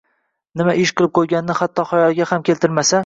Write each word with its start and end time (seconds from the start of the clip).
Nima 0.61 0.73
ish 0.83 0.93
qilib 1.01 1.13
qo‘yganini 1.19 1.57
hatto 1.63 1.85
xayoliga 1.93 2.29
ham 2.33 2.47
keltirmasa... 2.49 2.99